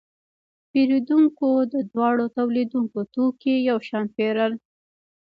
پیرودونکو 0.71 1.49
د 1.73 1.75
دواړو 1.91 2.25
تولیدونکو 2.37 2.99
توکي 3.13 3.55
یو 3.69 3.77
شان 3.87 4.05
پیرل. 4.15 4.53